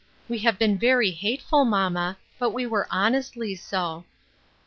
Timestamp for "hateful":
1.11-1.63